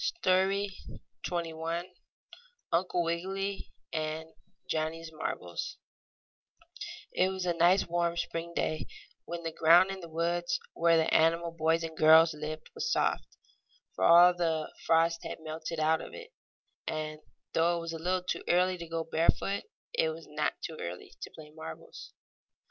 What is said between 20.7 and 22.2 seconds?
early to play marbles.